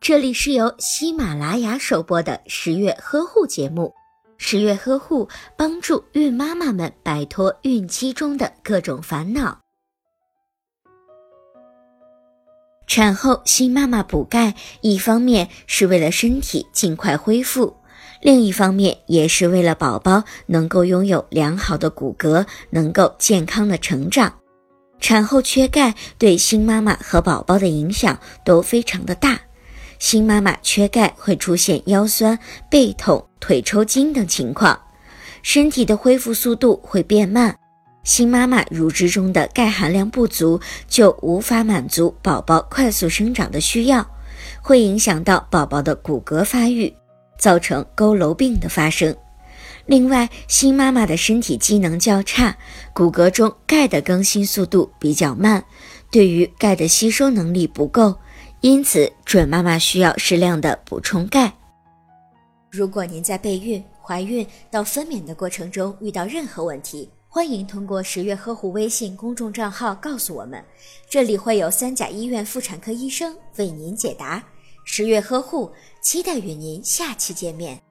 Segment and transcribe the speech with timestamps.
[0.00, 3.92] 这里是由喜马拉雅首播的十月呵护节目。
[4.36, 9.58] 十月呵护帮助孕妈妈们摆脱孕期中的各种烦恼。
[12.86, 17.74] 产后新妈妈补钙，一方面是为了身体尽快恢复，
[18.20, 24.32] 另一方面也是为了宝宝能够拥有良好的骨骼，能够健康的成长。
[25.00, 29.40] 产后缺钙对新妈妈和宝宝的影响都非常的大。
[29.98, 34.78] 新妈妈缺钙会出现腰酸、背痛、腿抽筋等情况，
[35.42, 37.56] 身体的恢复速度会变慢。
[38.02, 44.06] 新妈妈乳汁中的钙含量不足，就无法满足宝宝快速生长的需要，
[44.60, 46.94] 会影响到宝宝的骨骼发育，
[47.38, 49.16] 造成佝偻病的发生。
[49.86, 52.56] 另外，新妈妈的身体机能较差，
[52.92, 55.64] 骨骼中钙的更新速度比较慢，
[56.10, 58.16] 对于钙的吸收能力不够。
[58.64, 61.52] 因此，准妈妈需要适量的补充钙。
[62.70, 70.64] 如果您在备孕、怀孕到分娩的过程中遇到任何问题，欢迎通过十月呵护微信公众账号告诉我们，
[71.10, 74.42] 这里会有三甲医院妇产科医生为您解答。
[74.86, 75.70] 十月呵护，
[76.00, 77.83] 期待与您下期见面。